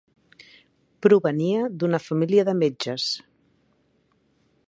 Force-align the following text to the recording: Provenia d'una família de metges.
Provenia 1.05 1.67
d'una 1.83 2.01
família 2.07 2.47
de 2.49 2.57
metges. 2.63 3.07